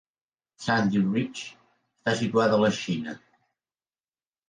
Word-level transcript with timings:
Sandy 0.63 1.01
Ridge 1.11 1.45
està 1.99 2.17
situada 2.25 2.59
a 2.61 2.65
la 2.67 2.75
Xina. 2.83 3.19